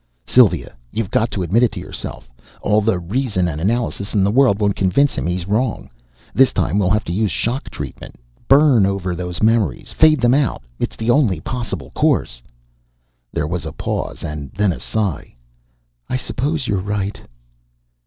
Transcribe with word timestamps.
"Sylvia, 0.25 0.75
you've 0.91 1.11
got 1.11 1.29
to 1.29 1.43
admit 1.43 1.61
it 1.61 1.71
to 1.73 1.79
yourself. 1.79 2.27
All 2.63 2.81
the 2.81 2.97
reason 2.97 3.47
and 3.47 3.61
analysis 3.61 4.15
in 4.15 4.23
the 4.23 4.31
world 4.31 4.59
won't 4.59 4.75
convince 4.75 5.13
him 5.15 5.27
he's 5.27 5.47
wrong. 5.47 5.91
This 6.33 6.51
time 6.51 6.79
we'll 6.79 6.89
have 6.89 7.03
to 7.03 7.11
use 7.13 7.29
shock 7.29 7.69
treatment. 7.69 8.15
Burn 8.47 8.87
over 8.87 9.13
those 9.13 9.43
memories, 9.43 9.91
fade 9.93 10.19
them 10.19 10.33
out. 10.33 10.63
It's 10.79 10.95
the 10.95 11.11
only 11.11 11.39
possible 11.39 11.91
course." 11.91 12.41
There 13.31 13.45
was 13.45 13.63
a 13.63 13.71
pause 13.73 14.23
and 14.23 14.51
then 14.53 14.73
a 14.73 14.79
sigh. 14.79 15.35
"I 16.09 16.15
suppose 16.17 16.65
you're 16.67 16.79
right." 16.81 17.21